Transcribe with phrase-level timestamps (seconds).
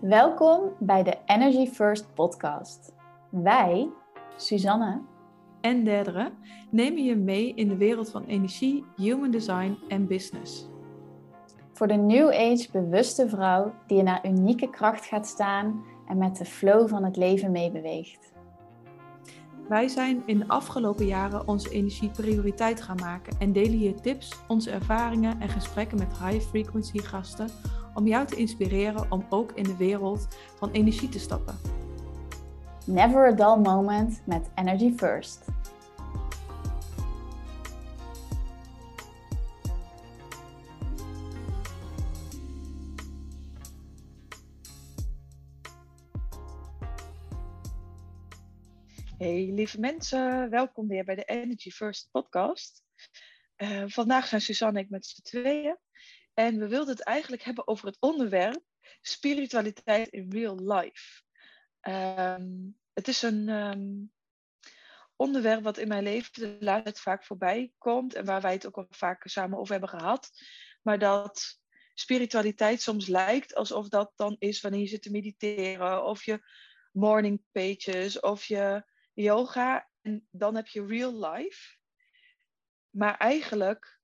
[0.00, 2.92] Welkom bij de Energy First podcast.
[3.30, 3.88] Wij,
[4.36, 5.02] Suzanne
[5.60, 6.32] en Derdere,
[6.70, 10.68] nemen je mee in de wereld van energie, human design en business.
[11.72, 16.36] Voor de New Age bewuste vrouw die in haar unieke kracht gaat staan en met
[16.36, 18.32] de flow van het leven meebeweegt.
[19.68, 24.38] Wij zijn in de afgelopen jaren onze energie prioriteit gaan maken en delen hier tips,
[24.48, 27.48] onze ervaringen en gesprekken met high frequency gasten
[27.94, 31.58] om jou te inspireren om ook in de wereld van energie te stappen.
[32.86, 35.44] Never a dull moment met Energy First.
[49.18, 52.82] Hey lieve mensen, welkom weer bij de Energy First podcast.
[53.56, 55.76] Uh, vandaag zijn Suzanne en ik met z'n tweeën.
[56.40, 58.62] En we wilden het eigenlijk hebben over het onderwerp
[59.00, 61.22] spiritualiteit in real life.
[61.88, 64.12] Um, het is een um,
[65.16, 68.66] onderwerp wat in mijn leven de laatste tijd vaak voorbij komt en waar wij het
[68.66, 70.30] ook al vaak samen over hebben gehad.
[70.82, 71.60] Maar dat
[71.94, 76.40] spiritualiteit soms lijkt alsof dat dan is wanneer je zit te mediteren of je
[76.92, 81.76] morning pages of je yoga en dan heb je real life.
[82.90, 83.99] Maar eigenlijk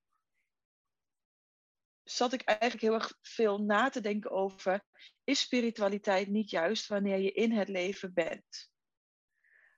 [2.07, 4.85] zat ik eigenlijk heel erg veel na te denken over,
[5.25, 8.71] is spiritualiteit niet juist wanneer je in het leven bent?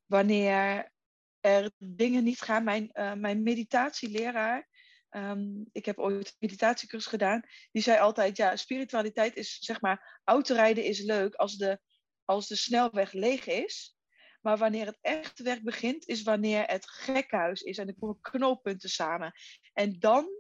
[0.07, 0.93] Wanneer
[1.41, 2.65] er dingen niet gaan.
[2.65, 4.69] Mijn, uh, mijn meditatieleraar,
[5.11, 10.21] um, ik heb ooit een meditatiecursus gedaan, die zei altijd, ja, spiritualiteit is, zeg maar,
[10.25, 11.81] autorijden is leuk als de,
[12.25, 13.97] als de snelweg leeg is.
[14.41, 18.91] Maar wanneer het echte werk begint, is wanneer het gekhuis is en er komen knooppunten
[18.91, 19.33] samen.
[19.73, 20.38] En dan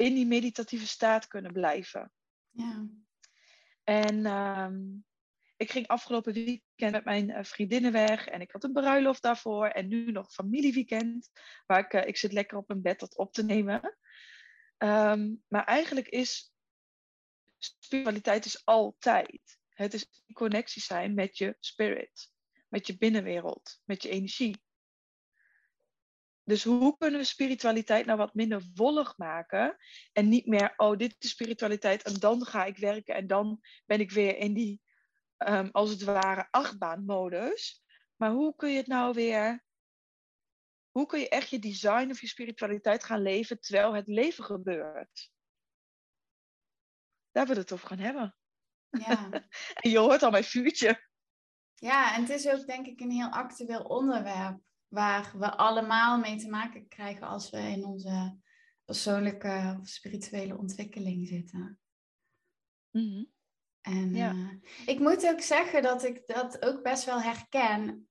[0.00, 2.12] in die meditatieve staat kunnen blijven.
[2.50, 2.88] Ja.
[3.84, 5.04] En um,
[5.56, 9.66] ik ging afgelopen weekend met mijn uh, vriendinnen weg en ik had een bruiloft daarvoor
[9.66, 11.30] en nu nog familieweekend,
[11.66, 13.96] waar ik, uh, ik zit lekker op mijn bed dat op te nemen.
[14.78, 16.52] Um, maar eigenlijk is
[17.58, 19.58] spiritualiteit is altijd.
[19.68, 22.32] Het is in connectie zijn met je spirit,
[22.68, 24.62] met je binnenwereld, met je energie.
[26.44, 29.76] Dus hoe kunnen we spiritualiteit nou wat minder wollig maken?
[30.12, 34.00] En niet meer, oh, dit is spiritualiteit en dan ga ik werken en dan ben
[34.00, 34.80] ik weer in die,
[35.38, 37.82] um, als het ware, achtbaanmodus.
[38.16, 39.64] Maar hoe kun je het nou weer,
[40.90, 45.30] hoe kun je echt je design of je spiritualiteit gaan leven terwijl het leven gebeurt?
[47.30, 48.36] Daar willen we het over gaan hebben.
[48.90, 49.30] Ja.
[49.74, 51.08] en je hoort al mijn vuurtje.
[51.74, 56.36] Ja, en het is ook denk ik een heel actueel onderwerp waar we allemaal mee
[56.36, 58.38] te maken krijgen als we in onze
[58.84, 61.78] persoonlijke of spirituele ontwikkeling zitten.
[62.90, 63.24] Mhm.
[63.80, 64.32] En ja.
[64.32, 64.48] uh,
[64.86, 68.08] ik moet ook zeggen dat ik dat ook best wel herken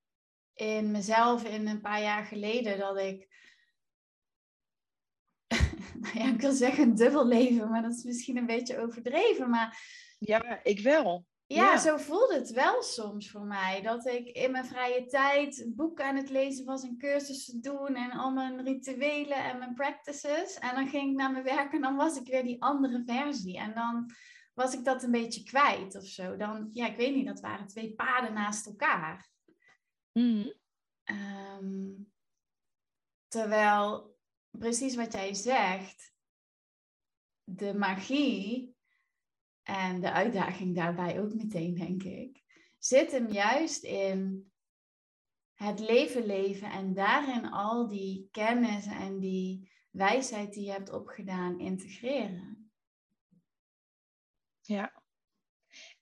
[0.53, 2.78] in mezelf in een paar jaar geleden.
[2.78, 3.28] Dat ik,
[6.01, 9.50] nou ja, ik wil zeggen een dubbel leven, maar dat is misschien een beetje overdreven.
[9.50, 9.78] Maar
[10.19, 11.25] ja, ik wel.
[11.55, 13.81] Ja, zo voelde het wel soms voor mij.
[13.81, 18.11] Dat ik in mijn vrije tijd boeken aan het lezen was en cursussen doen en
[18.11, 20.57] al mijn rituelen en mijn practices.
[20.57, 23.57] En dan ging ik naar mijn werk en dan was ik weer die andere versie.
[23.57, 24.11] En dan
[24.53, 26.35] was ik dat een beetje kwijt of zo.
[26.35, 29.29] Dan, ja, ik weet niet, dat waren twee paden naast elkaar.
[30.13, 30.53] Mm.
[31.05, 32.11] Um,
[33.27, 34.17] terwijl,
[34.49, 36.13] precies wat jij zegt,
[37.43, 38.77] de magie
[39.69, 42.41] en de uitdaging daarbij ook meteen, denk ik,
[42.78, 44.52] zit hem juist in
[45.53, 51.59] het leven leven en daarin al die kennis en die wijsheid die je hebt opgedaan
[51.59, 52.72] integreren.
[54.62, 55.03] Ja.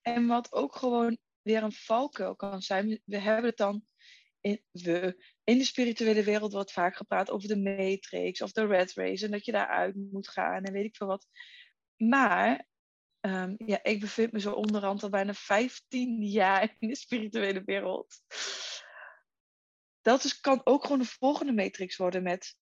[0.02, 3.86] En wat ook gewoon weer een valkuil kan zijn, we hebben het dan
[4.40, 8.94] in, we, in de spirituele wereld wordt vaak gepraat over de matrix of de red
[8.94, 11.28] race en dat je daaruit moet gaan en weet ik veel wat.
[11.96, 12.67] Maar
[13.28, 18.22] Um, ja, ik bevind me zo onderhand al bijna 15 jaar in de spirituele wereld.
[20.02, 22.56] Dat is, kan ook gewoon de volgende matrix worden met...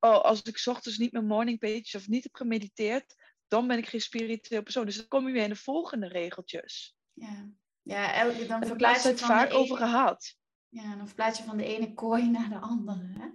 [0.00, 3.14] Oh, als ik ochtends niet mijn morning page of niet heb gemediteerd,
[3.48, 4.84] dan ben ik geen spiritueel persoon.
[4.84, 6.96] Dus dan kom je weer in de volgende regeltjes.
[7.12, 7.50] Ja,
[7.82, 10.36] ja elke, dan verplaats je het vaak over gehad.
[10.68, 13.12] Ja, dan verplaats je van de ene kooi naar de andere.
[13.18, 13.28] Hè?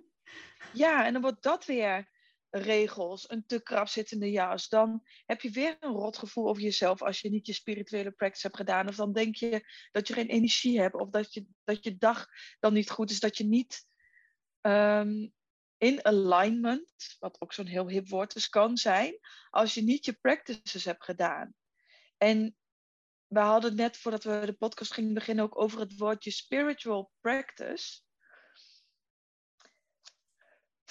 [0.74, 2.12] Ja, en dan wordt dat weer
[2.56, 7.02] regels, een te krap zittende jas, dan heb je weer een rot gevoel over jezelf
[7.02, 8.88] als je niet je spirituele practice hebt gedaan.
[8.88, 12.28] Of dan denk je dat je geen energie hebt, of dat je, dat je dag
[12.60, 13.86] dan niet goed is, dat je niet
[14.62, 15.34] um,
[15.78, 19.20] in alignment, wat ook zo'n heel hip woord is, kan zijn,
[19.50, 21.54] als je niet je practices hebt gedaan.
[22.18, 22.56] En
[23.28, 27.12] we hadden het net voordat we de podcast gingen beginnen ook over het woordje spiritual
[27.22, 28.02] practice.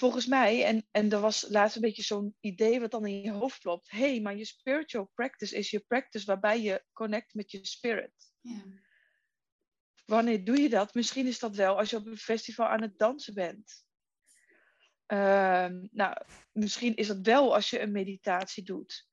[0.03, 3.31] Volgens mij, en, en er was laatst een beetje zo'n idee wat dan in je
[3.31, 3.91] hoofd klopt.
[3.91, 8.31] Hé, hey, maar je spiritual practice is je practice waarbij je connect met je spirit.
[8.39, 8.63] Ja.
[10.05, 10.93] Wanneer doe je dat?
[10.93, 13.85] Misschien is dat wel als je op een festival aan het dansen bent.
[15.05, 16.17] Ehm, nou,
[16.51, 19.07] misschien is dat wel als je een meditatie doet.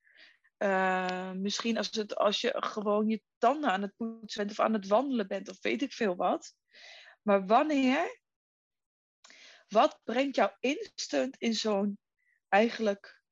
[0.57, 4.73] Ehm, misschien als, het, als je gewoon je tanden aan het poetsen bent of aan
[4.73, 6.55] het wandelen bent of weet ik veel wat.
[7.23, 8.21] Maar wanneer?
[9.71, 11.99] Wat brengt jou instant in zo'n
[12.49, 13.23] eigenlijk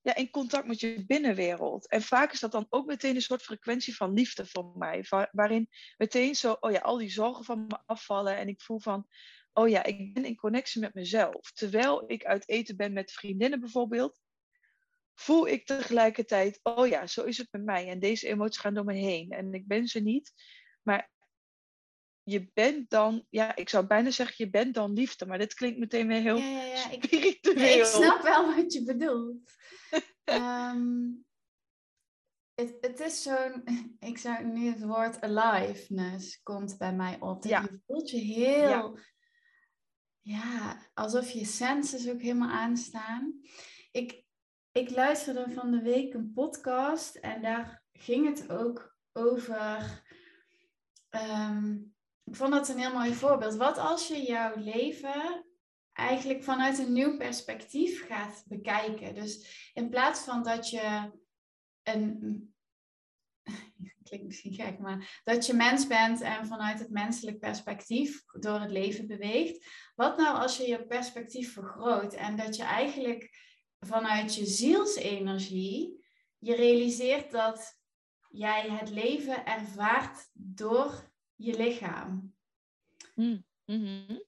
[0.00, 1.88] ja, in contact met je binnenwereld?
[1.88, 5.04] En vaak is dat dan ook meteen een soort frequentie van liefde voor mij.
[5.32, 9.08] Waarin meteen zo, oh ja, al die zorgen van me afvallen en ik voel van,
[9.52, 11.52] oh ja, ik ben in connectie met mezelf.
[11.52, 14.20] Terwijl ik uit eten ben met vriendinnen bijvoorbeeld,
[15.14, 17.88] voel ik tegelijkertijd, oh ja, zo is het met mij.
[17.88, 19.30] En deze emoties gaan door me heen.
[19.30, 20.32] En ik ben ze niet.
[20.82, 21.12] Maar
[22.24, 25.26] je bent dan, ja, ik zou bijna zeggen, je bent dan liefde.
[25.26, 26.76] Maar dit klinkt meteen weer heel ja, ja, ja.
[26.76, 27.56] spiritueel.
[27.56, 29.50] Ik, ik snap wel wat je bedoelt.
[30.24, 31.24] um,
[32.60, 33.64] het, het is zo'n,
[34.10, 37.44] ik zou nu het woord aliveness komt bij mij op.
[37.44, 37.60] Ja.
[37.60, 38.98] Je voelt je heel
[40.24, 43.40] ja, alsof je senses ook helemaal aanstaan.
[43.90, 44.24] Ik,
[44.72, 50.02] ik luisterde van de week een podcast en daar ging het ook over.
[51.10, 51.76] Ehm,
[52.24, 53.56] ik vond dat een heel mooi voorbeeld.
[53.56, 55.46] Wat als je jouw leven
[55.92, 59.14] eigenlijk vanuit een nieuw perspectief gaat bekijken?
[59.14, 61.10] Dus in plaats van dat je
[61.82, 62.54] een
[64.04, 68.70] klinkt misschien gek, maar dat je mens bent en vanuit het menselijk perspectief door het
[68.70, 69.66] leven beweegt.
[69.94, 73.30] Wat nou als je je perspectief vergroot en dat je eigenlijk
[73.78, 76.02] vanuit je zielsenergie
[76.38, 77.78] je realiseert dat
[78.28, 81.12] jij het leven ervaart door
[81.44, 82.34] je lichaam.
[83.14, 84.22] Mm, mm-hmm.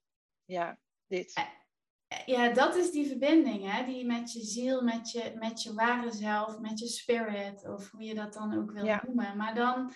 [0.45, 1.33] Ja, dit.
[1.35, 3.85] Eh, ja, dat is die verbinding, hè?
[3.85, 8.03] die met je ziel, met je, met je ware zelf, met je spirit, of hoe
[8.03, 9.37] je dat dan ook wil noemen.
[9.37, 9.93] Maar dan,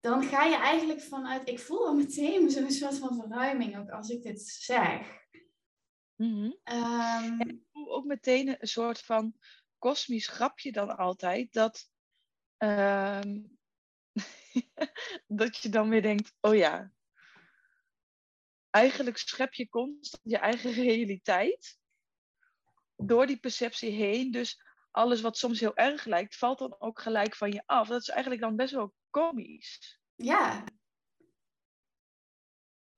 [0.00, 4.08] dan ga je eigenlijk vanuit, ik voel al meteen zo'n soort van verruiming, ook als
[4.08, 5.20] ik dit zeg.
[6.16, 6.60] Mm
[7.38, 9.34] ik voel ook meteen een soort van
[9.78, 11.90] kosmisch grapje dan altijd, dat,
[12.56, 13.40] ehm,
[15.26, 16.92] dat je dan weer denkt, oh ja,
[18.70, 21.78] eigenlijk schep je constant je eigen realiteit
[22.96, 24.30] door die perceptie heen.
[24.30, 27.88] Dus alles wat soms heel erg lijkt, valt dan ook gelijk van je af.
[27.88, 29.98] Dat is eigenlijk dan best wel komisch.
[30.14, 30.64] Ja.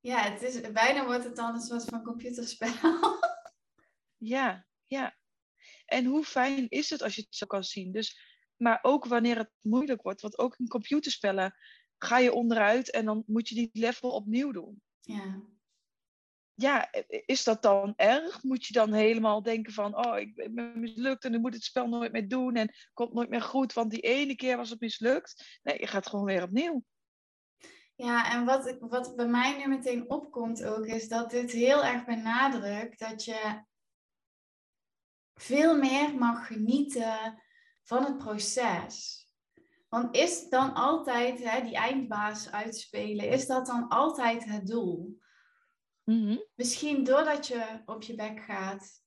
[0.01, 2.73] Ja, het is, bijna wordt het dan een soort van computerspel.
[4.35, 5.17] ja, ja.
[5.87, 7.93] En hoe fijn is het als je het zo kan zien?
[7.93, 11.55] Dus, maar ook wanneer het moeilijk wordt, want ook in computerspellen
[11.99, 14.83] ga je onderuit en dan moet je die level opnieuw doen.
[15.01, 15.43] Ja
[16.55, 16.89] ja,
[17.27, 18.43] is dat dan erg?
[18.43, 21.89] Moet je dan helemaal denken van, oh, ik ben mislukt en ik moet het spel
[21.89, 25.59] nooit meer doen en komt nooit meer goed, want die ene keer was het mislukt.
[25.63, 26.85] Nee, je gaat gewoon weer opnieuw.
[27.95, 32.05] Ja, en wat, wat bij mij nu meteen opkomt ook, is dat dit heel erg
[32.05, 33.65] benadrukt dat je
[35.35, 37.43] veel meer mag genieten
[37.85, 39.23] van het proces.
[39.89, 45.19] Want is dan altijd hè, die eindbaas uitspelen, is dat dan altijd het doel?
[46.05, 46.37] Mhm.
[46.55, 49.03] Misschien doordat je op je bek gaat,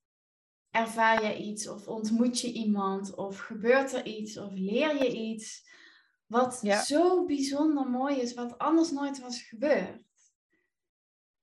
[0.69, 5.69] ervaar je iets of ontmoet je iemand of gebeurt er iets of leer je iets
[6.25, 10.03] wat zo bijzonder mooi is, wat anders nooit was gebeurd.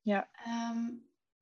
[0.01, 0.31] Ja.
[0.33, 0.91] Ehm,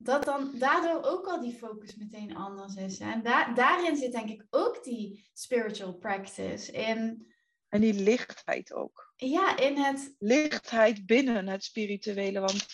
[0.04, 2.98] dat dan daardoor ook al die focus meteen anders is.
[2.98, 6.72] En da daarin zit denk ik ook die spiritual practice.
[6.72, 7.26] In,
[7.68, 9.12] en die lichtheid ook.
[9.16, 10.14] Ja, in het...
[10.18, 12.40] Lichtheid binnen het spirituele.
[12.40, 12.66] Want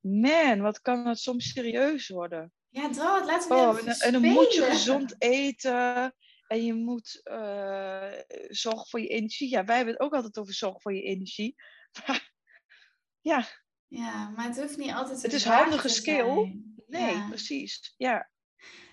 [0.00, 2.52] man, wat kan het soms serieus worden.
[2.68, 6.14] Ja, dat, laten we oh, en, en, dan moet je gezond eten.
[6.46, 8.12] En je moet uh,
[8.48, 9.50] zorgen voor je energie.
[9.50, 11.54] Ja, wij hebben het ook altijd over zorg voor je energie.
[13.30, 13.46] ja.
[13.88, 16.62] Ja, maar het hoeft niet altijd Het is handige skill.
[16.86, 17.94] Nee, precies.
[17.96, 18.30] Ja.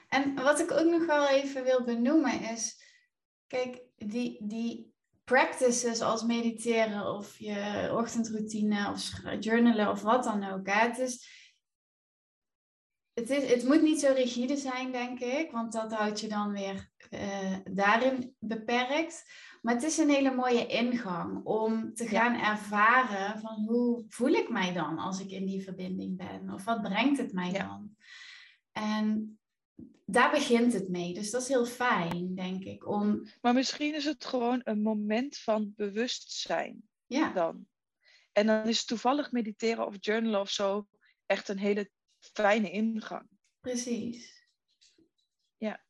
[0.08, 2.84] En wat ik ook nog wel even wil benoemen is...
[3.48, 10.68] Kijk, die, die practices als mediteren of je ochtendroutine of journalen of wat dan ook.
[10.68, 10.88] Hè.
[10.88, 11.30] Het, is,
[13.14, 16.52] het, is, het moet niet zo rigide zijn, denk ik, want dat houdt je dan
[16.52, 19.24] weer uh, daarin beperkt.
[19.66, 24.50] Maar het is een hele mooie ingang om te gaan ervaren van hoe voel ik
[24.50, 26.54] mij dan als ik in die verbinding ben?
[26.54, 27.96] Of wat brengt het mij dan?
[28.72, 29.40] En
[30.06, 31.14] daar begint het mee.
[31.14, 32.88] Dus dat is heel fijn, denk ik.
[32.88, 33.28] Om...
[33.42, 37.68] Maar misschien is het gewoon een moment van bewustzijn Ja, dan.
[38.32, 40.88] En dan is toevallig mediteren of journalen of zo
[41.26, 43.28] echt een hele fijne ingang.
[43.60, 44.48] precies.
[45.58, 45.86] Ja.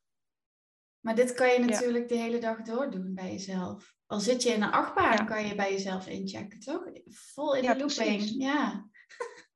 [1.06, 3.94] Maar dit kan je natuurlijk de hele dag door doen bij jezelf.
[4.06, 5.24] Al zit je in een achtbaan, Ja.
[5.24, 6.82] kan je bij jezelf inchecken, toch?
[7.04, 8.16] Vol in Ja, de looping.
[8.16, 8.34] precies.
[8.36, 8.90] Ja.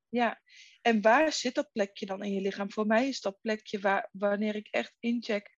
[0.09, 0.41] Ja,
[0.83, 2.73] en waar zit dat plekje dan in je lichaam?
[2.73, 5.57] Voor mij is dat plekje waar, wanneer ik echt incheck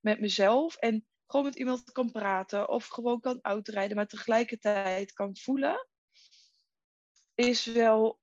[0.00, 5.36] met mezelf en gewoon met iemand kan praten of gewoon kan uitrijden, maar tegelijkertijd kan
[5.36, 5.88] voelen,
[7.34, 8.20] is wel,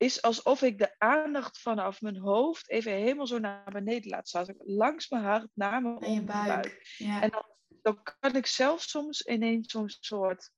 [0.00, 4.56] is alsof ik de aandacht vanaf mijn hoofd even helemaal zo naar beneden laat zakken.
[4.58, 6.62] Langs mijn hart, naar mijn En je onderbuik.
[6.62, 6.94] buik.
[6.96, 7.22] Ja.
[7.22, 7.44] En dan,
[7.82, 10.50] dan kan ik zelf soms ineens zo'n soort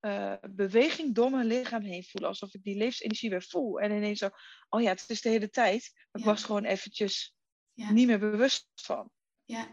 [0.00, 2.30] eh, beweging door mijn lichaam heen voelen.
[2.30, 3.80] Alsof ik die levensenergie weer voel.
[3.80, 4.28] En ineens zo,
[4.68, 5.90] oh ja, het is de hele tijd.
[6.10, 7.34] Maar ik was gewoon eventjes
[7.72, 7.90] Ja.
[7.92, 9.10] niet meer bewust van.
[9.44, 9.68] ja.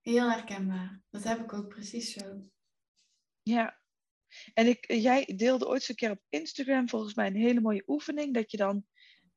[0.00, 1.02] Heel herkenbaar.
[1.10, 2.40] Dat heb ik ook precies zo.
[3.42, 3.80] Ja.
[4.54, 7.82] En ik, jij deelde ooit eens een keer op Instagram volgens mij een hele mooie
[7.86, 8.34] oefening.
[8.34, 8.84] Dat je dan,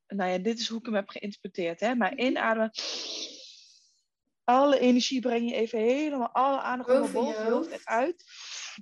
[0.07, 1.79] nou ja, dit is hoe ik hem heb geïnterpreteerd.
[1.79, 1.95] Hè?
[1.95, 2.21] Maar Mhm.
[2.25, 2.71] inademen.
[4.43, 8.23] Alle energie breng je even helemaal, alle aandacht Boven boven, hoofd en uit.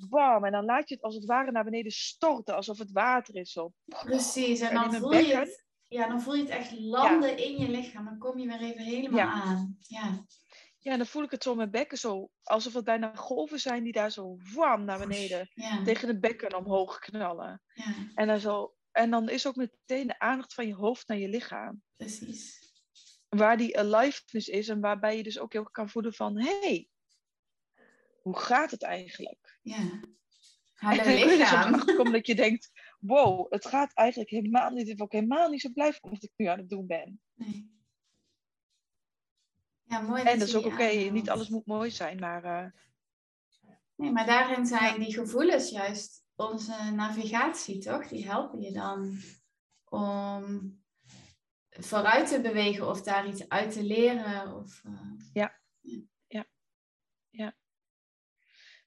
[0.10, 3.36] Bam, en dan laat je het als het ware naar beneden storten, alsof het water
[3.36, 3.52] is.
[3.52, 3.74] Zo.
[3.86, 4.60] Precies.
[4.60, 5.66] En dan voel je het.
[5.88, 8.06] Ja, dan voel je het echt landen in je lichaam.
[8.06, 9.32] Dan kom je weer even helemaal Ja.
[9.32, 9.78] aan.
[9.88, 10.26] Ja.
[10.84, 13.60] Ja, en dan voel ik het zo in mijn bekken zo, alsof het bijna golven
[13.60, 15.84] zijn die daar zo wam naar beneden Ja.
[15.84, 17.62] tegen de bekken omhoog knallen.
[17.74, 21.18] ja, En dan, zo, en dan is ook meteen de aandacht van je hoofd naar
[21.18, 21.84] je lichaam.
[21.96, 22.62] precies.
[23.30, 26.90] Waar die aliveness is en waarbij je dus ook heel kan voelen van, hé, hey,
[28.22, 29.60] hoe gaat het eigenlijk?
[29.62, 29.78] Ja.
[30.74, 32.12] Hallo En dan dus lichaam.
[32.12, 35.94] dat je denkt, wow, het gaat eigenlijk helemaal niet, ik ook helemaal niet zo blij
[35.94, 37.22] van wat ik nu aan het doen ben.
[37.34, 37.72] Nee.
[39.94, 40.24] Ja, mooi.
[40.24, 42.66] En dat is ook oké, niet alles moet mooi zijn, maar eh,
[43.96, 48.08] Nee, maar daarin zijn die gevoelens juist onze navigatie, toch?
[48.08, 49.18] Die helpen je dan
[49.86, 50.82] om
[51.70, 54.56] vooruit te bewegen of daar iets uit te leren.
[54.56, 54.92] Of, eh,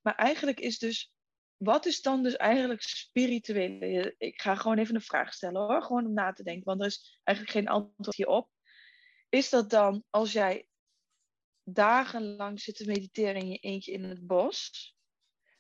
[0.03, 1.15] Maar eigenlijk is dus,
[1.57, 4.15] wat is dan dus eigenlijk spirituele?
[4.19, 6.87] Ik ga gewoon even een vraag stellen hoor, gewoon om na te denken, want er
[6.87, 8.51] is eigenlijk geen antwoord hierop.
[9.29, 10.69] Is dat dan als jij
[11.69, 14.95] dagenlang zit te mediteren in je eentje in het bos,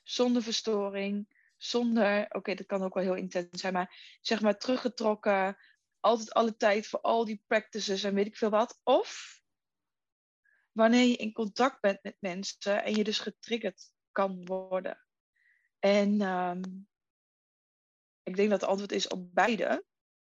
[0.03, 5.57] zonder verstoring, zonder, oké, dat kan ook wel heel intens zijn, maar zeg maar teruggetrokken,
[6.01, 8.81] altijd alle tijd voor al die practices en weet ik veel wat.
[8.83, 9.41] Of
[10.73, 15.07] wanneer je in contact bent met mensen en je dus getriggerd kan worden.
[15.79, 16.63] En ehm,
[18.23, 19.85] ik denk dat het antwoord is op beide.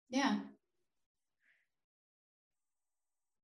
[0.06, 0.58] ja,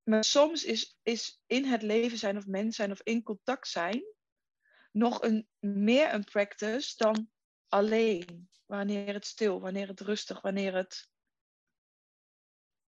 [0.04, 4.04] Maar soms is, is in het leven zijn of mens zijn of in contact zijn
[4.92, 7.30] nog een, meer een practice dan
[7.68, 8.49] alleen.
[8.66, 11.08] Wanneer het stil, wanneer het rustig, wanneer het.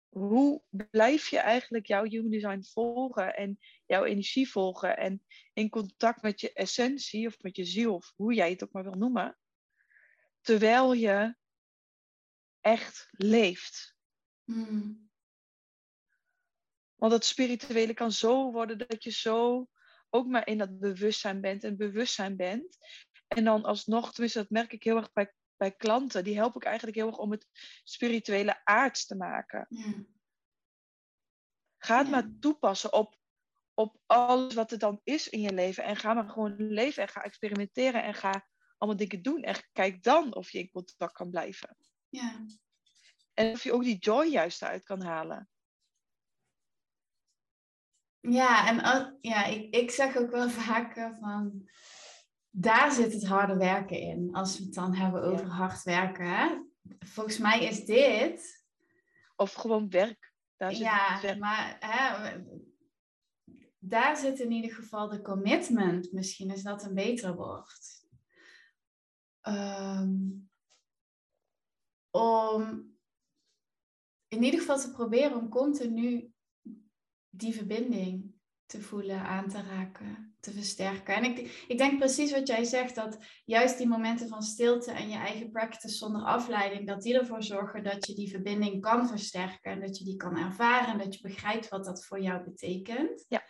[0.09, 6.21] Hoe blijf je eigenlijk jouw human design volgen en jouw energie volgen en in contact
[6.21, 9.37] met je essentie of met je ziel of hoe jij het ook maar wil noemen,
[10.41, 11.35] terwijl je
[12.61, 13.95] echt leeft.
[14.43, 15.09] Hmm.
[16.95, 19.67] Want dat spirituele kan zo worden dat je zo
[20.09, 22.77] ook maar in dat bewustzijn bent en bewustzijn bent.
[23.27, 26.63] En dan alsnog, tenminste dat merk ik heel erg bij, bij klanten, die help ik
[26.63, 27.47] eigenlijk heel erg om het
[27.83, 29.65] spirituele aards te maken.
[29.69, 29.93] ja,
[31.77, 32.11] Ga het Ja.
[32.11, 33.17] maar toepassen op,
[33.73, 35.83] op alles wat er dan is in je leven.
[35.83, 38.47] En ga maar gewoon leven en ga experimenteren en ga
[38.77, 39.43] allemaal dingen doen.
[39.43, 41.77] En kijk dan of je in contact kan blijven.
[42.09, 42.45] ja,
[43.33, 45.49] En of je ook die joy juist eruit kan halen.
[48.31, 51.69] Ja, en ja, ik, ik zeg ook wel vaker van,
[52.49, 54.33] daar zit het harde werken in.
[54.33, 55.51] Als we het dan hebben over Ja.
[55.51, 56.25] hard werken.
[56.29, 56.61] Hè?
[56.99, 58.65] Volgens mij is dit
[59.35, 60.33] Of gewoon werk.
[60.57, 61.39] Daar zit ja, werk.
[61.39, 62.35] maar hè,
[63.79, 66.11] daar zit in ieder geval de commitment.
[66.11, 68.03] Misschien is dat een beter woord.
[69.41, 70.17] Ehm,
[72.11, 72.93] om
[74.27, 76.33] in ieder geval te proberen om continu
[77.37, 78.33] die verbinding
[78.65, 81.15] te voelen, aan te raken, te versterken.
[81.15, 85.09] En ik, ik denk precies wat jij zegt, dat juist die momenten van stilte en
[85.09, 89.71] je eigen practice zonder afleiding, dat die ervoor zorgen dat je die verbinding kan versterken
[89.71, 93.25] en dat je die kan ervaren en dat je begrijpt wat dat voor jou betekent.
[93.27, 93.43] Ja.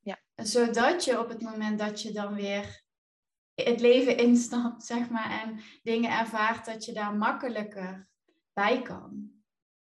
[0.00, 0.18] Ja.
[0.34, 2.82] Zodat je op het moment dat je dan weer
[3.54, 8.08] het leven instapt, zeg maar, en dingen ervaart, dat je daar makkelijker
[8.52, 9.37] bij kan.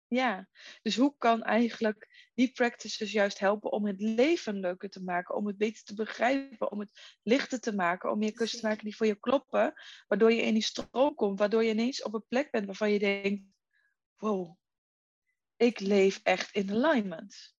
[0.07, 0.47] Ja,
[0.81, 5.47] dus hoe kan eigenlijk die practices juist helpen om het leven leuker te maken, om
[5.47, 8.95] het beter te begrijpen, om het lichter te maken, om meer kussen te maken die
[8.95, 9.73] voor je kloppen,
[10.07, 12.99] waardoor je in die stroom komt, waardoor je ineens op een plek bent waarvan je
[12.99, 13.43] denkt,
[14.15, 14.57] wow,
[15.55, 17.55] ik leef echt in alignment.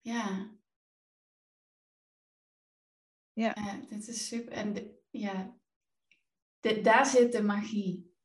[0.00, 0.54] Ja.
[3.32, 3.52] Ja.
[3.54, 4.52] ja dit is super.
[4.52, 5.58] En de, ja,
[6.60, 8.15] de, daar zit de magie.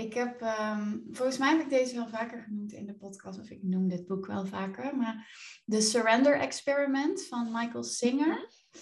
[0.00, 3.50] Ik heb, um, volgens mij heb ik deze wel vaker genoemd in de podcast, of
[3.50, 5.30] ik noem dit boek wel vaker, maar
[5.66, 8.26] The Surrender Experiment van Michael Singer.
[8.26, 8.80] Mhm.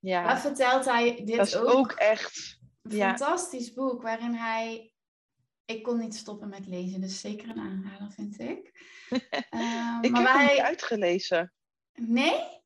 [0.00, 0.26] Ja.
[0.26, 1.68] Daar vertelt hij dit dat is ook.
[1.68, 3.08] ook echt Een ja.
[3.08, 4.92] fantastisch boek waarin hij.
[5.64, 8.72] Ik kon niet stoppen met lezen, dus zeker een aanrader, vind ik.
[9.50, 10.52] Ehm, ik maar heb hem hij...
[10.54, 11.52] niet uitgelezen.
[11.94, 12.64] Nee?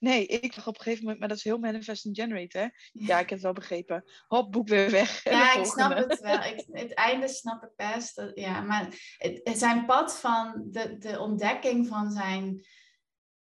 [0.00, 2.66] Nee, ik dacht op een gegeven moment, maar dat is heel manifest and generate, hè?
[3.08, 4.04] Ja, ik heb het wel begrepen.
[4.26, 5.22] Hop, boek weer weg.
[5.24, 6.42] En Ja, ik snap het wel.
[6.42, 8.16] Ik, het einde snap ik best.
[8.16, 12.66] Dat, ja, maar het, het zijn pad van de, de ontdekking van zijn...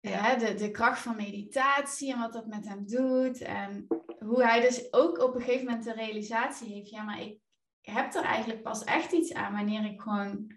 [0.01, 0.23] Ja.
[0.23, 3.41] Hè, de, de kracht van meditatie en wat dat met hem doet.
[3.41, 3.87] En
[4.19, 6.91] hoe hij dus ook op een gegeven moment de realisatie heeft...
[6.91, 7.39] Ja, maar ik
[7.81, 10.57] heb er eigenlijk pas echt iets aan wanneer ik gewoon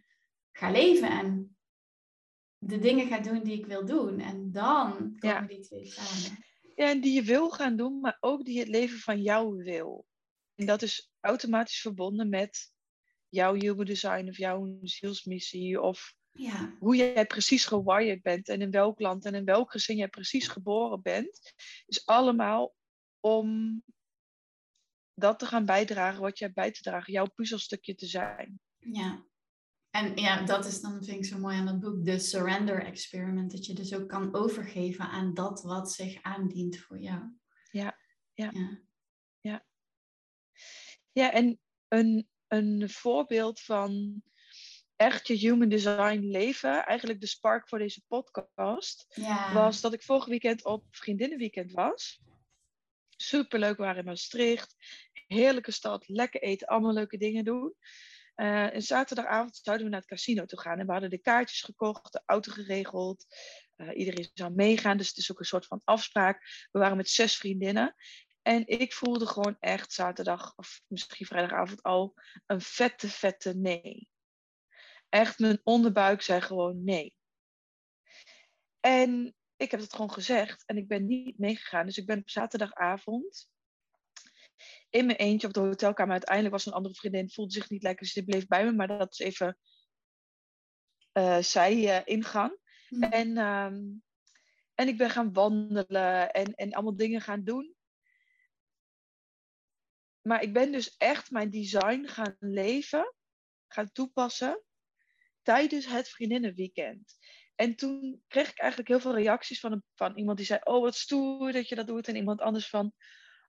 [0.51, 1.50] ga leven en
[2.63, 4.19] de dingen ga doen die ik wil doen.
[4.19, 5.41] En dan komen Ja.
[5.41, 6.37] die twee samen.
[6.75, 10.05] Ja, en die je wil gaan doen, maar ook die het leven van jou wil.
[10.55, 12.73] En dat is automatisch verbonden met
[13.29, 18.71] jouw human design of jouw zielsmissie of Ja, hoe jij precies gewired bent en in
[18.71, 21.53] welk land en in welk gezin jij precies geboren bent,
[21.85, 22.75] is allemaal
[23.19, 23.81] om
[25.13, 28.59] dat te gaan bijdragen, wat jij bij te dragen, jouw puzzelstukje te zijn.
[28.77, 29.29] ja.
[29.91, 33.51] En ja, dat is dan, vind ik zo mooi aan het boek, de Surrender Experiment.
[33.51, 37.21] Dat je dus ook kan overgeven aan dat wat zich aandient voor jou.
[37.71, 37.97] Ja,
[38.33, 38.51] ja.
[38.53, 39.65] ja.
[41.11, 44.21] Ja, en een, een voorbeeld van
[44.95, 49.53] echt je human design leven, eigenlijk de spark voor deze podcast, Ja.
[49.53, 52.21] was dat ik vorig weekend op vriendinnenweekend was.
[53.09, 54.75] Superleuk, we waren in Maastricht.
[55.27, 57.75] Heerlijke stad, lekker eten, allemaal leuke dingen doen.
[58.35, 60.79] Eh, en zaterdagavond zouden we naar het casino toe gaan.
[60.79, 63.25] En we hadden de kaartjes gekocht, de auto geregeld.
[63.75, 66.67] Eh, iedereen zou meegaan, dus het is ook een soort van afspraak.
[66.71, 67.95] We waren met zes vriendinnen.
[68.41, 72.13] En ik voelde gewoon echt zaterdag, of misschien vrijdagavond al,
[72.45, 74.09] een vette, vette nee.
[75.09, 77.15] Echt, mijn onderbuik zei gewoon nee.
[78.79, 81.85] En ik heb het gewoon gezegd en ik ben niet meegegaan.
[81.85, 83.49] Dus ik ben op zaterdagavond
[84.89, 86.11] in mijn eentje op de hotelkamer.
[86.11, 88.71] Uiteindelijk was een andere vriendin, voelde zich niet lekker, dus die bleef bij me.
[88.71, 89.57] Maar dat is even
[91.11, 92.59] eh zij eh, ingang.
[92.87, 93.03] Hm.
[93.03, 93.83] En, ehm,
[94.75, 97.75] en ik ben gaan wandelen en, en allemaal dingen gaan doen.
[100.21, 103.13] Maar ik ben dus echt mijn design gaan leven,
[103.67, 104.63] gaan toepassen
[105.41, 107.17] tijdens het vriendinnenweekend.
[107.55, 110.81] En toen kreeg ik eigenlijk heel veel reacties van, een, van iemand die zei: Oh,
[110.81, 112.07] wat stoer dat je dat doet.
[112.07, 112.93] En iemand anders van: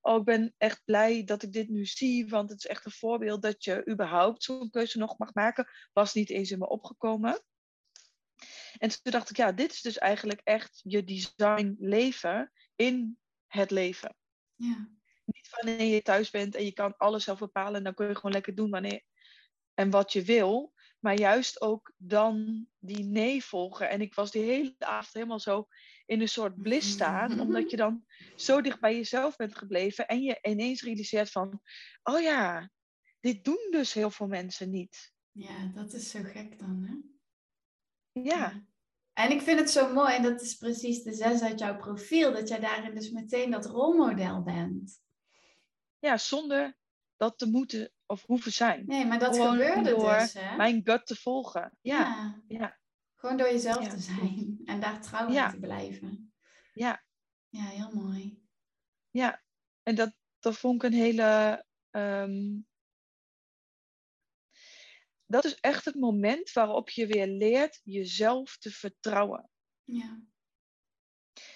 [0.03, 2.29] Oh, ik ben echt blij dat ik dit nu zie.
[2.29, 5.69] Want het is echt een voorbeeld dat je überhaupt zo'n keuze nog mag maken.
[5.93, 7.45] Was niet eens in me opgekomen.
[8.79, 13.71] En toen dacht ik: Ja, dit is dus eigenlijk echt je design leven in het
[13.71, 14.17] leven.
[14.57, 14.88] ja.
[15.25, 17.75] Niet wanneer je thuis bent en je kan alles zelf bepalen.
[17.75, 19.03] En dan kun je gewoon lekker doen wanneer
[19.75, 20.73] en wat je wil.
[20.99, 23.88] Maar juist ook dan die nee volgen.
[23.88, 25.69] En ik was die hele avond helemaal zo
[26.12, 27.40] in een soort bliss staan.
[27.40, 28.05] Omdat je dan
[28.37, 30.07] zo dicht bij jezelf bent gebleven.
[30.07, 31.61] En je ineens realiseert van...
[32.03, 32.70] Oh ja,
[33.20, 35.12] dit doen dus heel veel mensen niet.
[35.31, 36.94] Ja, dat is zo gek dan, hè?
[38.22, 38.66] Ja,
[39.12, 42.33] En ik vind het zo mooi, en dat is precies de zes uit jouw profiel,
[42.33, 45.01] dat jij daarin dus meteen dat rolmodel bent.
[45.98, 46.77] ja zonder
[47.16, 48.83] dat te moeten of hoeven zijn.
[48.87, 50.57] Nee, maar dat Gewoon gebeurde door dus, hè?
[50.57, 51.77] Mijn gut te volgen.
[51.81, 51.98] Ja,
[52.46, 52.59] ja.
[52.59, 52.79] ja,
[53.23, 55.51] Gewoon door jezelf Ja, te zijn en daar trouw aan Ja.
[55.51, 56.33] te blijven.
[56.75, 57.05] ja.
[57.49, 58.43] Ja, heel mooi.
[59.11, 59.43] Ja,
[59.83, 61.65] en dat, dat vond ik een hele.
[61.91, 62.61] ehm,
[65.27, 69.51] dat is echt het moment waarop je weer leert jezelf te vertrouwen.
[69.85, 70.23] Ja,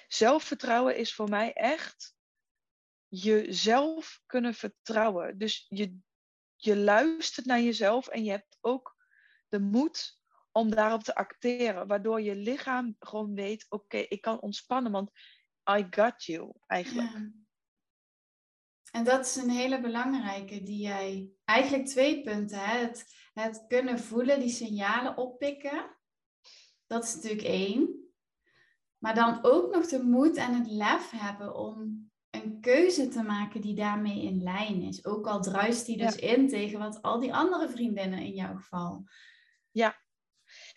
[0.08, 2.16] Zelfvertrouwen is voor mij echt
[3.08, 5.38] jezelf kunnen vertrouwen.
[5.38, 5.98] Dus je,
[6.56, 8.96] je luistert naar jezelf en je hebt ook
[9.48, 10.20] de moed
[10.56, 15.10] om daarop te acteren, waardoor je lichaam gewoon weet: oké, ik kan ontspannen, want
[15.70, 17.10] I got you eigenlijk.
[17.12, 17.30] ja.
[18.90, 21.30] En dat is een hele belangrijke die jij...
[21.44, 22.78] Eigenlijk twee punten, hè?
[22.78, 25.96] Het, het kunnen voelen, die signalen oppikken.
[26.86, 28.10] Dat is natuurlijk één.
[28.98, 33.60] Maar dan ook nog de moed en het lef hebben om een keuze te maken
[33.60, 35.04] die daarmee in lijn is.
[35.04, 39.04] Ook al druist die dus in tegen wat al die andere vriendinnen in jouw geval
[39.70, 40.05] Ja.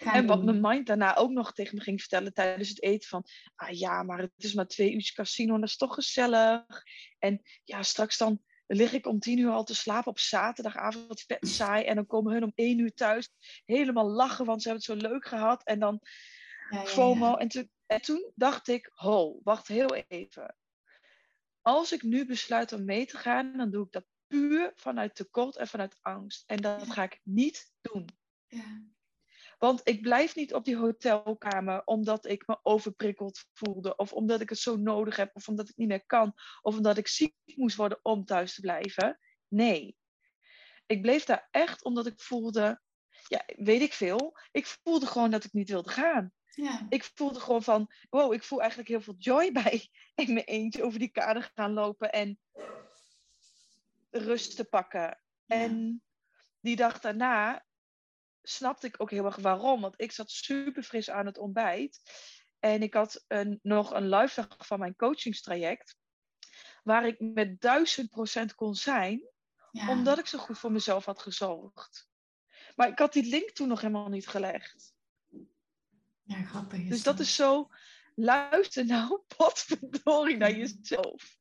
[0.01, 3.09] Gaan En wat mijn mind daarna ook nog tegen me ging vertellen tijdens het eten
[3.09, 3.23] van,
[3.55, 6.65] ah ja, maar het is maar twee uur casino en dat is toch gezellig.
[7.19, 11.47] En ja, straks dan lig ik om tien uur al te slapen op zaterdagavond, vet
[11.47, 11.85] saai.
[11.85, 13.29] En dan komen hun om één uur thuis,
[13.65, 15.63] helemaal lachen, want ze hebben het zo leuk gehad.
[15.63, 15.99] En dan
[16.69, 17.35] Ja, ja, FOMO.
[17.35, 20.55] En, toen- en toen dacht ik, ho, wacht heel even.
[21.62, 25.55] Als ik nu besluit om mee te gaan, dan doe ik dat puur vanuit tekort
[25.57, 26.43] en vanuit angst.
[26.45, 28.05] En dat ga ik niet doen.
[28.47, 28.81] Ja.
[29.59, 33.95] Want ik blijf niet op die hotelkamer omdat ik me overprikkeld voelde.
[33.95, 35.35] Of omdat ik het zo nodig heb.
[35.35, 36.33] Of omdat ik niet meer kan.
[36.61, 39.19] Of omdat ik ziek moest worden om thuis te blijven.
[39.47, 39.97] Nee.
[40.85, 42.81] Ik bleef daar echt omdat ik voelde...
[43.27, 44.37] Ja, weet ik veel.
[44.51, 46.31] Ik voelde gewoon dat ik niet wilde gaan.
[46.45, 46.85] Ja.
[46.89, 47.93] Ik voelde gewoon van...
[48.09, 51.73] Wow, ik voel eigenlijk heel veel joy bij in mijn eentje over die kade gaan
[51.73, 52.11] lopen.
[52.11, 52.39] En
[54.09, 55.21] rust te pakken.
[55.45, 56.03] En
[56.59, 57.67] die dag daarna
[58.49, 59.81] snapte ik ook heel erg waarom.
[59.81, 62.01] Want ik zat super fris aan het ontbijt.
[62.59, 65.97] En ik had een, nog een live dag van mijn coachingstraject.
[66.83, 69.27] Waar ik met duizend procent kon zijn.
[69.71, 69.89] Ja.
[69.89, 72.09] Omdat ik zo goed voor mezelf had gezorgd.
[72.75, 74.93] Maar ik had die link toen nog helemaal niet gelegd.
[76.23, 76.88] Ja, grappig.
[76.88, 77.69] Dus dat is zo.
[78.15, 81.38] Luister nou, potverdorie naar jezelf.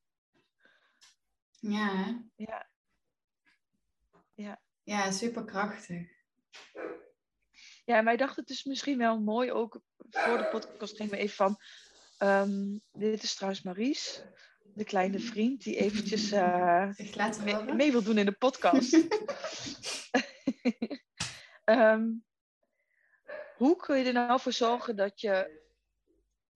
[1.60, 2.22] Ja?
[2.36, 2.68] Ja.
[4.34, 4.60] Ja.
[4.82, 6.17] ja superkrachtig.
[7.84, 11.18] Ja, en wij dachten het is misschien wel mooi ook voor de podcast gingen we
[11.18, 11.56] even van.
[12.18, 14.22] ehm, dit is trouwens Maries,
[14.72, 16.90] de kleine vriend die eventjes eh,
[17.74, 18.92] mee wil doen in de podcast.
[21.64, 22.06] Ehm,
[23.56, 25.60] hoe kun je er nou voor zorgen dat je,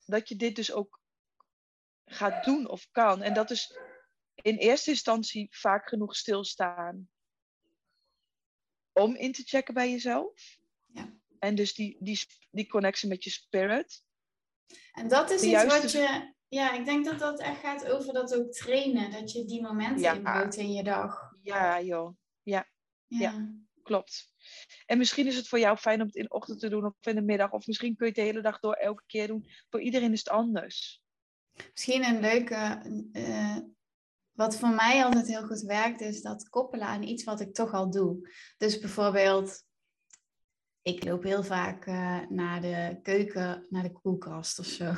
[0.05, 1.01] dat je dit dus ook
[2.05, 3.23] gaat doen of kan?
[3.23, 3.79] En dat is
[4.35, 7.09] in eerste instantie vaak genoeg stilstaan
[8.93, 10.59] om in te checken bij jezelf.
[10.87, 11.13] Ja.
[11.39, 14.03] En dus die, die, die connectie met je spirit.
[14.93, 16.33] En dat is de iets juiste- wat je...
[16.49, 19.11] Ja, ik denk dat dat echt gaat over dat ook trainen.
[19.11, 20.13] Dat je die momenten Ja.
[20.13, 21.37] inbouwt in je dag.
[21.43, 22.17] Ja, joh.
[22.43, 22.69] Ja.
[23.07, 23.55] Ja.
[23.83, 24.33] Klopt.
[24.87, 26.95] En misschien is het voor jou fijn om het in de ochtend te doen of
[27.01, 27.53] in de middag.
[27.53, 29.49] Of misschien kun je het de hele dag door elke keer doen.
[29.71, 31.03] Voor iedereen is het anders.
[31.73, 32.83] Misschien een leuke...
[33.13, 33.57] eh,
[34.33, 37.73] wat voor mij altijd heel goed werkt, is dat koppelen aan iets wat ik toch
[37.73, 38.31] al doe.
[38.57, 39.65] Dus bijvoorbeeld...
[40.83, 44.95] Ik loop heel vaak eh, naar de keuken, naar de koelkast of zo.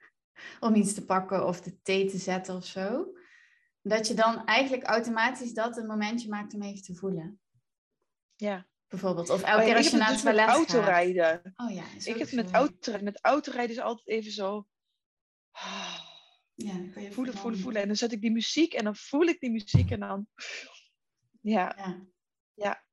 [0.60, 3.06] om iets te pakken of de thee te zetten of zo.
[3.82, 7.40] Dat je dan eigenlijk automatisch dat een momentje maakt om even te voelen.
[8.36, 8.66] Ja.
[8.88, 9.30] Bijvoorbeeld.
[9.30, 10.74] Of elke keer als je naar het het dus met toilet gaat.
[10.74, 11.52] autorijden.
[11.56, 13.04] Oh ja, Ik heb het met autorijden.
[13.04, 14.66] Met autorijden is altijd even zo.
[16.54, 17.82] Ja, dan kan je Voelen, voelen, voelen.
[17.82, 20.26] En dan zet ik die muziek en dan voel ik die muziek en dan.
[21.40, 21.96] Ja.
[22.54, 22.84] Ja,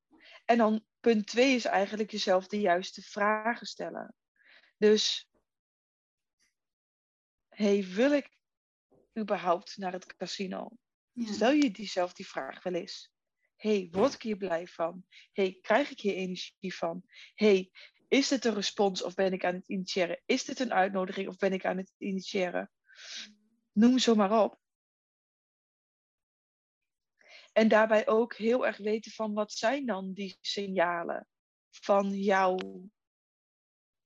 [0.46, 4.16] En dan punt twee is eigenlijk jezelf de juiste vragen stellen.
[4.78, 5.30] Dus,
[7.50, 8.38] hey, wil ik
[9.20, 10.70] überhaupt naar het casino?
[11.12, 11.34] ja.
[11.34, 13.12] Stel je diezelf die vraag wel eens.
[13.56, 15.06] hey, word ik hier blij van?
[15.32, 17.04] hey, krijg ik hier energie van?
[17.34, 17.72] hey,
[18.08, 20.22] is dit een respons of ben ik aan het initiëren?
[20.26, 22.72] Is dit een uitnodiging of ben ik aan het initiëren?
[23.72, 24.60] Noem zo maar op.
[27.54, 31.28] En daarbij ook heel erg weten van wat zijn dan die signalen
[31.70, 32.58] van jouw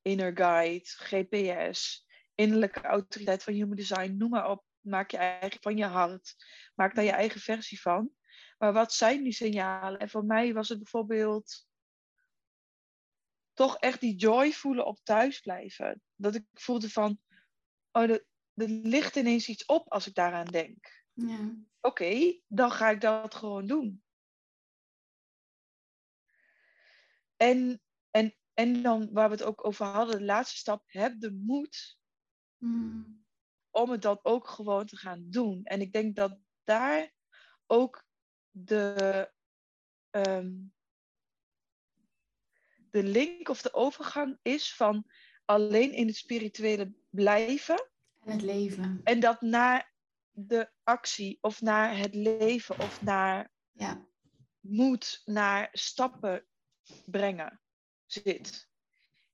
[0.02, 4.64] inner guide, GPS, innerlijke autoriteit van human design, noem maar op.
[4.80, 6.36] Maak je eigen van je hart.
[6.76, 8.12] Maak daar je eigen versie van.
[8.58, 10.00] Maar wat zijn die signalen?
[10.00, 11.68] En voor mij was het bijvoorbeeld
[13.54, 16.02] toch echt die joy voelen op thuisblijven.
[16.16, 17.20] Dat ik voelde van,
[17.92, 18.26] oh, er,
[18.56, 21.04] er ligt ineens iets op als ik daaraan denk.
[21.14, 21.56] ja.
[21.82, 24.04] Oké, dan ga ik dat gewoon doen.
[27.36, 31.32] En, en, en dan waar we het ook over hadden, de laatste stap, heb de
[31.32, 31.98] moed
[32.58, 33.26] Mm.
[33.70, 35.64] om het dan ook gewoon te gaan doen.
[35.64, 37.14] En ik denk dat daar
[37.66, 38.06] ook
[38.50, 39.32] de,
[40.10, 40.54] ehm,
[42.90, 45.06] de link of de overgang is van
[45.46, 47.95] alleen in het spirituele blijven En
[48.26, 49.02] het leven.
[49.04, 49.94] en dat naar
[50.32, 54.08] de actie of naar het leven of naar Ja,
[54.60, 56.46] moed, naar stappen
[57.06, 57.62] brengen
[58.06, 58.70] zit.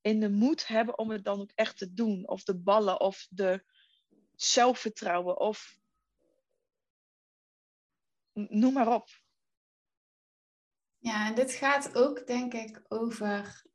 [0.01, 2.27] In de moed hebben om het dan ook echt te doen.
[2.27, 3.63] Of de ballen of de
[4.35, 5.79] zelfvertrouwen of
[8.33, 9.07] noem maar op.
[10.97, 13.69] ja, en dit gaat ook denk ik over.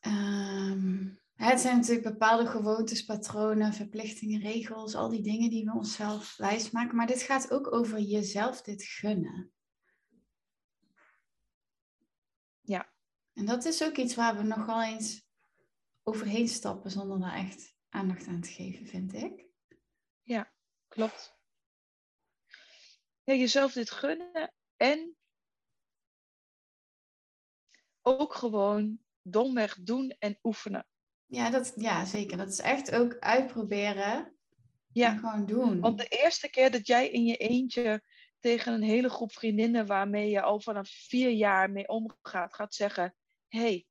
[0.00, 6.36] ehm, het zijn natuurlijk bepaalde gewoontes, patronen, verplichtingen, regels, al die dingen die we onszelf
[6.36, 6.96] wijsmaken.
[6.96, 9.52] Maar dit gaat ook over jezelf dit gunnen.
[12.60, 12.92] Ja.
[13.32, 15.26] En dat is ook iets waar we nogal eens
[16.02, 19.46] overheen stappen zonder daar echt aandacht aan te geven, vind ik.
[20.22, 20.52] Ja,
[20.88, 21.38] klopt.
[23.24, 25.16] Ja, jezelf dit gunnen en
[28.02, 30.86] ook gewoon domweg doen en oefenen.
[31.26, 32.36] Ja, dat, ja, zeker.
[32.36, 34.36] Dat is echt ook uitproberen.
[34.92, 35.10] Ja.
[35.10, 35.80] En gewoon doen.
[35.80, 38.02] Want de eerste keer dat jij in je eentje
[38.40, 43.14] tegen een hele groep vriendinnen waarmee je al vanaf vier jaar mee omgaat, gaat zeggen:
[43.48, 43.86] hey,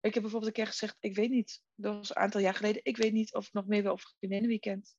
[0.00, 2.84] ik heb bijvoorbeeld een keer gezegd: Ik weet niet, dat was een aantal jaar geleden,
[2.84, 4.96] ik weet niet of ik nog meer wil op vriendinnenweekend.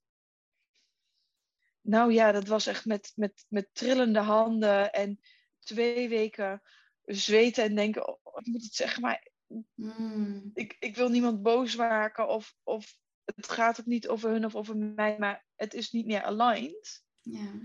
[1.81, 5.19] Nou ja, dat was echt met, met, met trillende handen en
[5.59, 6.61] twee weken
[7.05, 9.27] zweten en denken: oh, Ik moet het zeggen, maar
[9.75, 10.51] hmm.
[10.53, 14.55] ik, ik wil niemand boos maken of, of het gaat ook niet over hun of
[14.55, 17.03] over mij, maar het is niet meer aligned.
[17.21, 17.61] Ja,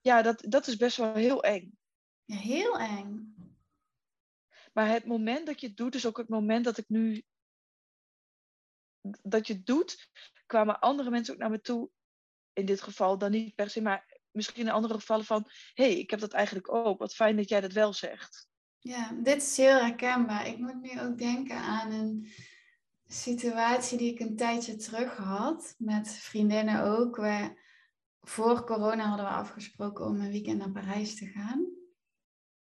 [0.00, 1.78] ja dat, dat is best wel heel eng.
[2.24, 3.34] Ja, heel eng.
[4.72, 7.22] Maar het moment dat je het doet, is ook het moment dat ik nu.
[9.22, 10.08] Dat je het doet,
[10.46, 11.90] kwamen andere mensen ook naar me toe.
[12.52, 15.98] In dit geval dan niet per se, maar misschien in andere gevallen van: hé, hey,
[15.98, 16.98] ik heb dat eigenlijk ook.
[16.98, 18.49] Wat fijn dat jij dat wel zegt.
[18.82, 20.46] Ja, dit is heel herkenbaar.
[20.46, 22.32] Ik moet nu ook denken aan een
[23.06, 25.74] situatie die ik een tijdje terug had.
[25.78, 27.16] Met vriendinnen ook.
[27.16, 27.58] We,
[28.20, 31.68] voor corona hadden we afgesproken om een weekend naar Parijs te gaan.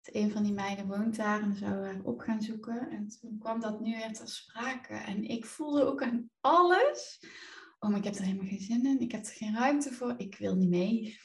[0.04, 2.90] Een van die meiden woont daar en zou haar op gaan zoeken.
[2.90, 4.94] En toen kwam dat nu weer ter sprake.
[4.94, 7.20] En ik voelde ook aan alles.
[7.80, 9.00] Oh, maar ik heb er helemaal geen zin in.
[9.00, 10.14] Ik heb er geen ruimte voor.
[10.18, 11.20] Ik wil niet mee.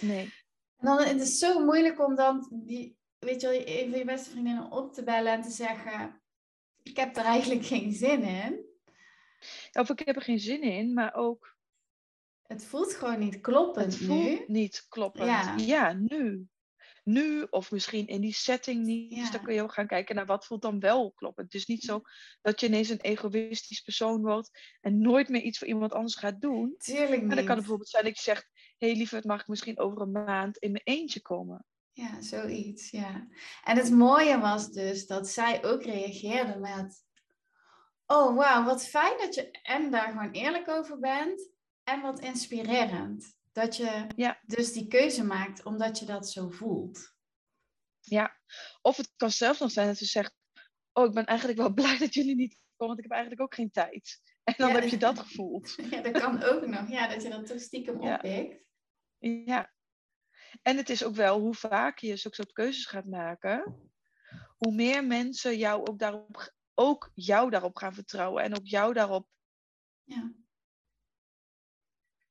[0.00, 0.32] Nee.
[0.76, 4.04] En dan het is zo moeilijk om dan die, weet je wel, een van je
[4.04, 6.22] beste vriendinnen op te bellen en te zeggen:
[6.82, 8.72] Ik heb er eigenlijk geen zin in.
[9.72, 11.56] Of ik heb er geen zin in, maar ook.
[12.42, 14.44] Het voelt gewoon niet kloppend het voelt nu.
[14.46, 15.26] niet kloppend.
[15.26, 15.56] Ja.
[15.56, 16.48] ja, nu.
[17.04, 19.14] Nu, of misschien in die setting niet.
[19.14, 21.52] Dus dan kun je ook gaan kijken naar wat voelt dan wel kloppend.
[21.52, 22.00] Het is niet zo
[22.42, 26.40] dat je ineens een egoïstisch persoon wordt en nooit meer iets voor iemand anders gaat
[26.40, 26.74] doen.
[26.78, 27.30] Tuurlijk niet.
[27.30, 29.78] En dan kan het bijvoorbeeld zijn dat je zegt: Hé hey, lieverd, mag ik misschien
[29.78, 31.66] over een maand in mijn eentje komen?
[31.96, 33.28] Ja, zoiets, ja.
[33.64, 37.04] En het mooie was dus dat zij ook reageerde met...
[38.06, 41.50] Oh, wauw, wat fijn dat je en daar gewoon eerlijk over bent.
[41.84, 43.36] En wat inspirerend.
[43.52, 44.40] Dat je ja.
[44.42, 47.14] dus die keuze maakt omdat je dat zo voelt.
[48.00, 48.38] Ja,
[48.82, 50.34] of het kan zelfs nog zijn dat ze zegt...
[50.92, 53.54] Oh, ik ben eigenlijk wel blij dat jullie niet komen, want ik heb eigenlijk ook
[53.54, 54.20] geen tijd.
[54.44, 55.74] En dan heb je dat gevoeld.
[55.90, 56.88] Ja, dat kan ook nog.
[56.88, 58.62] Ja, dat je dat toch stiekem oppikt.
[59.18, 59.73] Ja,
[60.62, 63.90] en het is ook wel hoe vaak je zulke soort keuzes gaat maken,
[64.56, 69.28] hoe meer mensen jou ook daarop, ook jou daarop gaan vertrouwen en ook jou daarop.
[70.04, 70.32] Ja.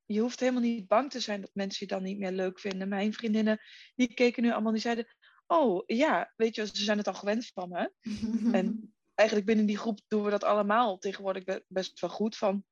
[0.06, 2.88] Je hoeft helemaal niet bang te zijn dat mensen je dan niet meer leuk vinden.
[2.88, 3.60] Mijn vriendinnen,
[3.96, 5.08] die keken nu allemaal, die zeiden,
[5.48, 7.92] oh ja, weet je, ze zijn het al gewend van me.
[8.58, 12.38] en eigenlijk binnen die groep doen we dat allemaal tegenwoordig best wel goed.
[12.38, 12.64] Van,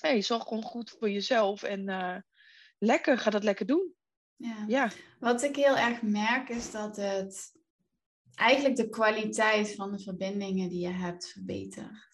[0.00, 2.16] hé, hey, zorg gewoon goed voor jezelf en uh,
[2.78, 3.94] lekker, ga dat lekker doen.
[4.38, 4.64] Ja.
[4.66, 4.90] ja.
[5.18, 7.52] Wat ik heel erg merk is dat het
[8.34, 12.06] eigenlijk de kwaliteit van de verbindingen die je hebt verbetert.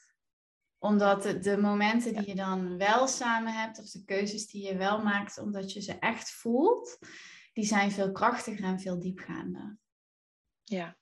[0.78, 5.02] Omdat de, momenten die je dan wel samen hebt, of de keuzes die je wel
[5.02, 6.98] maakt, omdat je ze echt voelt,
[7.52, 9.78] die zijn veel krachtiger en veel diepgaander.
[10.64, 10.96] Ja,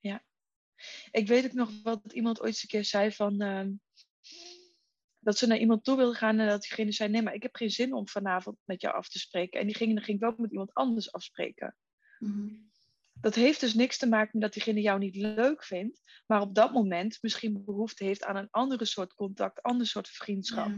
[0.00, 0.24] ja.
[1.10, 3.40] Ik weet ook nog wel dat iemand ooit eens een keer zei van.
[3.40, 3.72] Ehm,
[5.26, 7.56] dat ze naar iemand toe wilde gaan en dat diegene zei: Nee, maar ik heb
[7.56, 9.60] geen zin om vanavond met jou af te spreken.
[9.60, 11.76] En diegene ging wel met iemand anders afspreken.
[12.18, 12.54] Mhm.
[13.20, 16.54] Dat heeft dus niks te maken met dat diegene jou niet leuk vindt, maar op
[16.54, 20.72] dat moment misschien behoefte heeft aan een andere soort contact, ander soort vriendschap.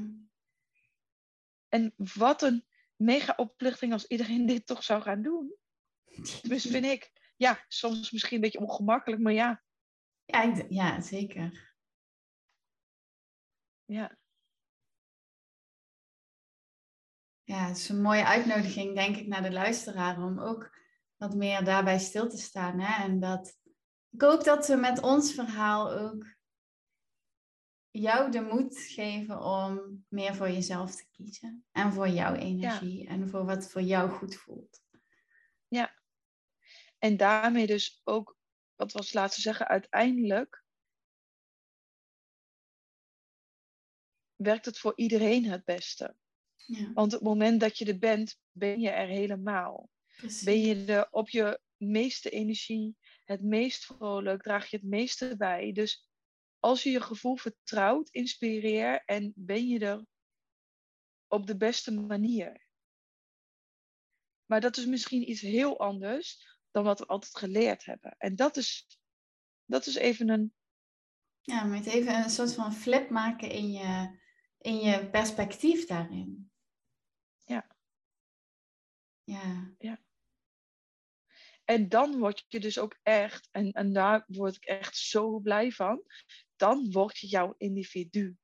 [1.68, 2.64] En wat een
[2.96, 5.54] mega oplichting als iedereen dit toch zou gaan doen.
[6.42, 7.10] Dus vind ik.
[7.36, 9.62] Ja, soms misschien een beetje ongemakkelijk, maar ja.
[10.24, 11.74] Ja, ja zeker.
[13.84, 14.17] Ja.
[17.48, 20.78] Ja, het is een mooie uitnodiging, denk ik, naar de luisteraar om ook
[21.16, 22.80] wat meer daarbij stil te staan.
[22.80, 23.04] Hè?
[23.04, 23.58] En dat,
[24.10, 26.36] ik hoop dat we met ons verhaal ook
[27.90, 31.64] jou de moed geven om meer voor jezelf te kiezen.
[31.72, 34.82] En voor jouw energie en voor wat voor jou goed voelt.
[35.68, 35.94] Ja.
[36.98, 38.36] En daarmee dus ook,
[38.74, 40.64] wat was laatst zeggen, uiteindelijk
[44.34, 46.16] werkt het voor iedereen het beste.
[46.68, 46.92] Ja.
[46.92, 49.90] Want op het moment dat je er bent, ben je er helemaal.
[50.44, 55.72] Ben je er op je meeste energie, het meest vrolijk, draag je het meeste bij.
[55.72, 56.08] Dus
[56.58, 60.06] als je je gevoel vertrouwt, inspireer en ben je er
[61.26, 62.66] op de beste manier.
[64.44, 68.14] Maar dat is misschien iets heel anders dan wat we altijd geleerd hebben.
[68.18, 68.98] En dat is
[69.64, 70.52] Dat is even een.
[71.40, 74.18] Ja, met even een soort van flip maken in je,
[74.58, 76.50] in je perspectief daarin.
[79.28, 79.74] Ja.
[79.78, 80.00] Ja.
[81.64, 85.70] En dan word je dus ook echt, en, en daar word ik echt zo blij
[85.70, 86.02] van,
[86.56, 88.36] dan word je jouw individu.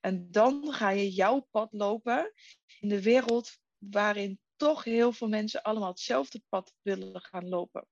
[0.00, 2.32] En dan ga je jouw pad lopen
[2.80, 7.88] in de wereld waarin toch heel veel mensen allemaal hetzelfde pad willen gaan lopen.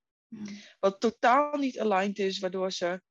[0.80, 3.02] Wat totaal niet aligned is, waardoor ze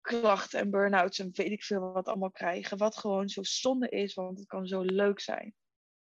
[0.00, 2.78] klachten en burn-outs en weet ik veel wat allemaal krijgen.
[2.78, 5.54] Wat gewoon zo zonde is, want het kan zo leuk zijn.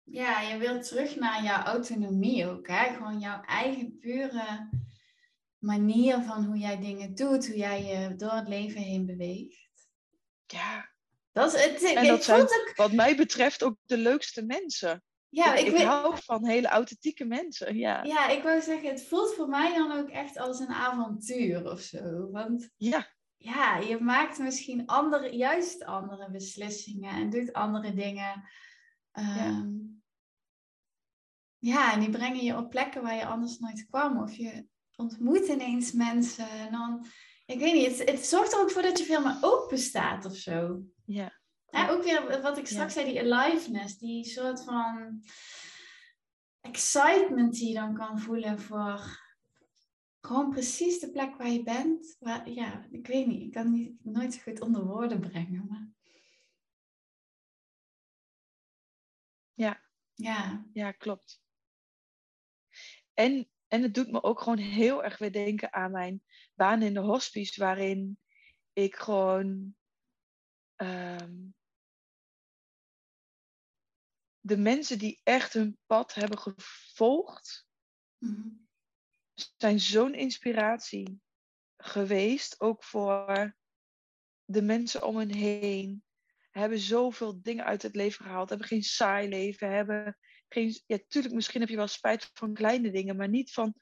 [0.06, 2.68] Ja, je wilt terug naar jouw autonomie ook.
[2.68, 2.94] Hè?
[2.94, 4.70] Gewoon jouw eigen pure
[5.58, 9.70] manier van hoe jij dingen doet, hoe jij je door het leven heen beweegt.
[10.46, 10.94] Ja.
[11.32, 11.84] Dat is het.
[11.84, 12.74] En dat zijn, ook...
[12.76, 15.04] wat mij betreft, ook de leukste mensen.
[15.30, 17.78] Ja, ik, ik, ik hou van hele authentieke mensen.
[17.78, 18.04] Ja.
[18.04, 21.80] ja, ik wou zeggen, het voelt voor mij dan ook echt als een avontuur of
[21.80, 22.32] zo.
[22.32, 23.08] Want ja.
[23.38, 28.50] ja, je maakt misschien andere, juist andere beslissingen en doet andere dingen.
[29.14, 29.68] Um, ja.
[31.66, 34.22] Ja, en die brengen je op plekken waar je anders nooit kwam.
[34.22, 36.50] Of je ontmoet ineens mensen.
[36.50, 37.06] En dan,
[37.46, 40.26] ik weet niet, het, het zorgt er ook voor dat je veel meer open staat
[40.26, 40.82] of zo.
[41.06, 41.40] Ja.
[41.70, 45.24] Ja, ook weer wat ik straks zei, die aliveness, die soort van
[46.62, 49.24] excitement die je dan kan voelen voor
[50.22, 52.16] gewoon precies de plek waar je bent.
[52.20, 55.66] Waar, ja, ik weet niet, ik kan het niet, nooit zo goed onder woorden brengen.
[55.70, 55.90] Maar...
[59.54, 59.82] Ja.
[60.14, 60.66] Ja.
[60.74, 61.44] Ja, klopt.
[63.16, 66.24] En, en het doet me ook gewoon heel erg weer denken aan mijn
[66.54, 68.20] baan in de hospice, waarin
[68.74, 69.76] ik gewoon
[70.76, 71.48] ehm,
[74.40, 77.68] de mensen die echt hun pad hebben gevolgd,
[78.18, 78.68] mm-hmm.
[79.58, 81.22] zijn zo'n inspiratie
[81.78, 83.56] geweest, ook voor
[84.46, 86.04] de mensen om hen heen.
[86.58, 91.34] Hebben zoveel dingen uit het leven gehaald, hebben geen saai leven, hebben geen, ja, tuurlijk,
[91.34, 93.76] misschien heb je wel spijt van kleine dingen, maar niet van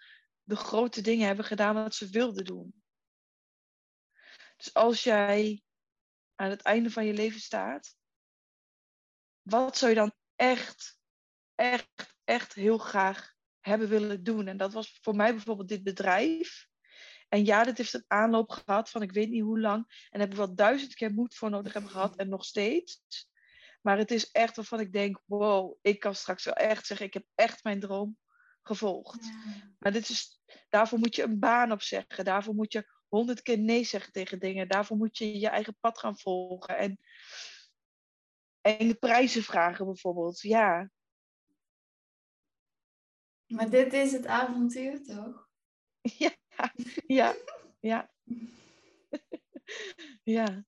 [0.43, 2.83] de grote dingen hebben gedaan wat ze wilden doen.
[4.57, 5.63] Dus als jij
[6.35, 7.95] aan het einde van je leven staat,
[9.41, 10.99] wat zou je dan echt,
[11.55, 14.47] echt, echt heel graag hebben willen doen?
[14.47, 16.67] En dat was voor mij bijvoorbeeld dit bedrijf.
[17.33, 20.07] En ja, dit heeft een aanloop gehad van ik weet niet hoe lang.
[20.09, 23.03] En heb ik wel duizend keer moed voor nodig hebben gehad en nog steeds.
[23.81, 27.13] Maar het is echt waarvan ik denk, wow, ik kan straks wel echt zeggen, ik
[27.13, 28.17] heb echt mijn droom
[28.61, 29.29] gevolgd.
[29.79, 32.25] Maar dit is, daarvoor moet je een baan opzeggen.
[32.25, 34.67] Daarvoor moet je honderd keer nee zeggen tegen dingen.
[34.67, 36.77] Daarvoor moet je je eigen pad gaan volgen.
[36.77, 36.99] En,
[38.61, 40.41] en de prijzen vragen bijvoorbeeld.
[40.41, 40.91] Ja.
[43.47, 45.51] Maar dit is het avontuur toch?
[46.17, 46.31] Ja,
[47.19, 47.35] ja,
[47.79, 48.11] ja.
[50.37, 50.65] ja.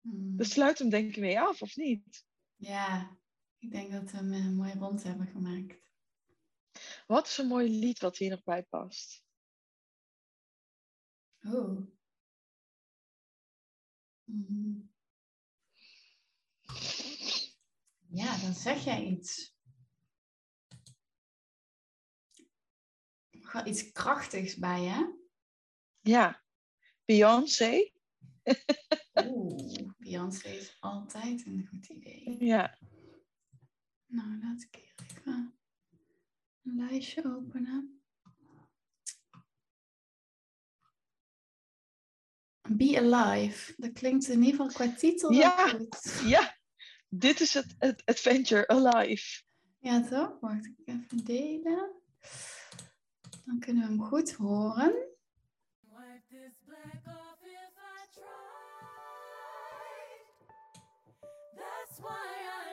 [0.00, 0.36] Hmm.
[0.36, 2.24] We sluiten hem denk ik mee af, of niet?
[2.56, 3.18] Ja,
[3.58, 5.82] ik denk dat we hem uh, mooi rond hebben gemaakt.
[7.06, 9.24] Wat is een mooi lied wat hier nog bij past?
[11.42, 11.92] Oh.
[14.24, 14.92] Mm.
[18.08, 19.56] Ja, dan zeg jij iets.
[23.30, 25.23] Gewoon iets krachtigs bij, hè?
[26.04, 26.42] Ja.
[27.04, 27.92] Beyoncé.
[29.26, 32.44] Oeh, Beyoncé is altijd een goed idee.
[32.44, 32.78] Ja.
[34.06, 35.58] Nou, laat ik hier even
[36.62, 38.02] een lijstje openen.
[42.68, 43.74] Be Alive.
[43.76, 46.22] Dat klinkt in ieder geval qua titel ja, goed.
[46.24, 46.58] Ja,
[47.08, 49.42] dit is het, het Adventure Alive.
[49.78, 50.40] Ja, toch?
[50.40, 51.92] Wacht, ik even delen.
[53.44, 55.13] Dan kunnen we hem goed horen.
[56.84, 58.26] back off if I tried.
[61.56, 62.63] That's why I.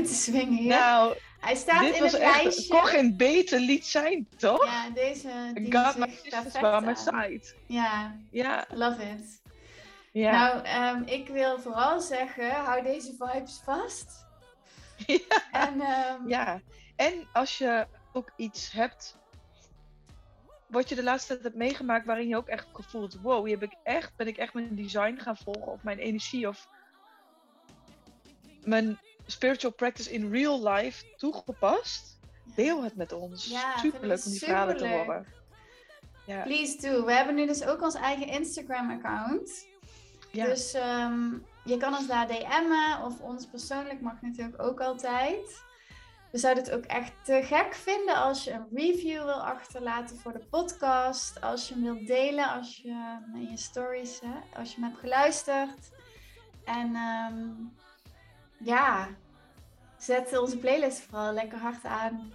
[0.00, 0.68] mee te swingen hier.
[0.68, 2.68] Nou, hij staat dit in was het echt, lijstje.
[2.74, 4.64] kon geen beter lied zijn, toch?
[4.64, 7.54] Ja, deze die God, my zich sisters perfect by my side.
[7.66, 9.42] Ja, Ja, love it.
[10.12, 10.30] ja.
[10.30, 14.08] Nou, ehm, ik wil vooral zeggen, hou deze vibes vast.
[15.06, 15.42] Ja.
[15.52, 16.60] En ehm, Ja,
[16.96, 19.18] en als je ook iets hebt
[20.66, 23.70] wat je de laatste tijd hebt meegemaakt waarin je ook echt gevoeld, wow, hier heb
[23.70, 26.68] ik echt, ben ik echt mijn design gaan volgen of mijn energie of
[28.64, 28.98] mijn
[29.30, 32.18] spiritual practice in real life toegepast,
[32.54, 33.46] deel het met ons.
[33.46, 35.26] Ja, Superleuk om die verhalen te horen.
[36.26, 37.04] Ja, please do.
[37.04, 39.66] We hebben nu dus ook ons eigen Instagram-account.
[40.30, 40.44] ja.
[40.44, 41.28] Dus ehm,
[41.64, 45.62] je kan ons daar DM'en of ons persoonlijk mag natuurlijk ook altijd.
[46.30, 50.32] We zouden het ook echt te gek vinden als je een review wil achterlaten voor
[50.32, 51.40] de podcast.
[51.40, 55.00] Als je hem wilt delen, als je in je stories, hè, als je hem hebt
[55.00, 55.90] geluisterd.
[56.64, 57.48] En ehm,
[58.64, 59.08] ja,
[59.98, 62.32] zet onze playlist vooral lekker hard aan.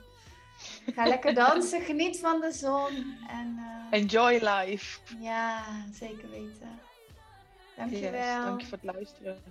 [0.94, 3.18] Ga lekker dansen, geniet van de zon.
[3.30, 3.58] En
[3.92, 5.00] eh, Enjoy life.
[5.20, 6.80] ja, zeker weten.
[7.76, 8.12] Dankjewel.
[8.12, 9.42] Yes, dank je voor het luisteren.